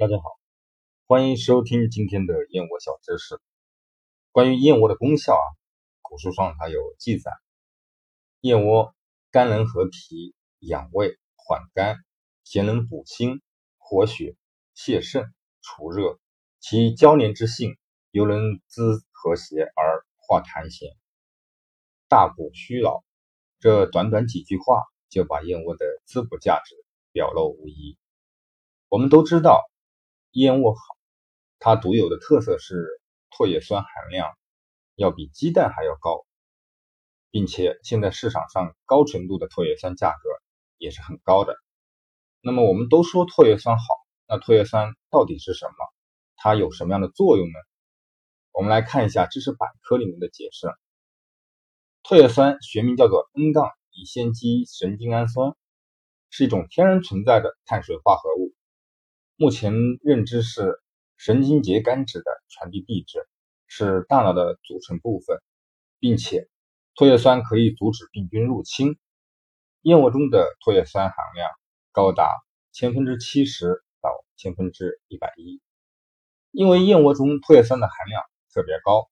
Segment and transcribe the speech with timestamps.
[0.00, 0.22] 大家好，
[1.06, 3.38] 欢迎收听今天的燕窝小知识。
[4.32, 5.44] 关于燕窝的功效啊，
[6.00, 7.30] 古书上它有记载：
[8.40, 8.94] 燕窝
[9.30, 11.98] 甘能和脾，养胃，缓肝，
[12.44, 13.42] 咸能补心，
[13.76, 14.36] 活血，
[14.74, 16.18] 泻肾，除热。
[16.60, 17.76] 其交黏之性，
[18.10, 20.96] 尤能滋和谐而化痰涎，
[22.08, 23.04] 大补虚劳。
[23.58, 24.80] 这短短几句话
[25.10, 26.74] 就把燕窝的滋补价值
[27.12, 27.98] 表露无遗。
[28.88, 29.69] 我们都知道。
[30.32, 30.80] 燕窝好，
[31.58, 32.86] 它独有的特色是
[33.30, 34.30] 唾液酸含量
[34.94, 36.24] 要比鸡蛋还要高，
[37.30, 40.28] 并且现在市场上高纯度的唾液酸价格
[40.78, 41.56] 也是很高的。
[42.40, 43.84] 那么我们都说唾液酸好，
[44.28, 45.74] 那唾液酸到底是什么？
[46.36, 47.54] 它有什么样的作用呢？
[48.52, 50.68] 我们来看一下知识百科里面的解释。
[52.02, 55.54] 唾液酸学名叫做 N- 杠乙酰基神经氨酸，
[56.30, 58.54] 是一种天然存在的碳水化合物。
[59.42, 59.72] 目前
[60.02, 60.82] 认知是
[61.16, 63.26] 神经节苷脂的传递递质，
[63.66, 65.40] 是大脑的组成部分，
[65.98, 66.50] 并且
[66.94, 68.98] 唾液酸可以阻止病菌入侵。
[69.80, 71.48] 燕窝中的唾液酸含量
[71.90, 72.30] 高达
[72.70, 75.62] 千分之七十到千分之一百一。
[76.50, 79.08] 因为燕窝中唾液酸的含量特别高，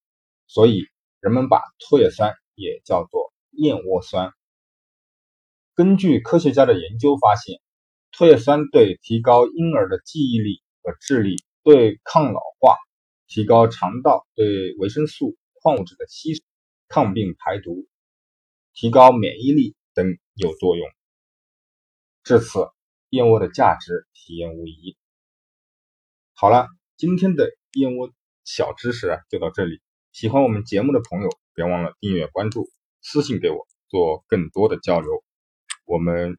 [0.46, 0.82] 所以
[1.20, 4.34] 人们把唾液酸也叫做燕窝酸。
[5.74, 7.62] 根据科学家的研究发现。
[8.18, 12.76] 唾液酸对提高婴儿的记忆力和智力、对抗老化、
[13.28, 16.42] 提高肠道对维生素、矿物质的吸收、
[16.88, 17.86] 抗病排毒、
[18.74, 20.84] 提高免疫力等有作用。
[22.24, 22.66] 至此，
[23.10, 24.96] 燕窝的价值体现无疑。
[26.34, 28.10] 好了，今天的燕窝
[28.42, 29.80] 小知识就到这里。
[30.10, 32.68] 喜欢我们节目的朋友，别忘了订阅、关注、
[33.00, 35.22] 私信给我，做更多的交流。
[35.84, 36.36] 我们。